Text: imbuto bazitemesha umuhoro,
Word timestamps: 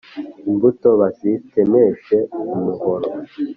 imbuto 0.49 0.89
bazitemesha 0.99 2.17
umuhoro, 2.55 3.07